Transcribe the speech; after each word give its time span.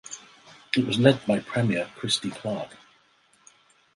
It 0.75 0.83
was 0.87 0.97
led 0.97 1.23
by 1.27 1.41
Premier 1.41 1.87
Christy 1.95 2.31
Clark. 2.31 2.75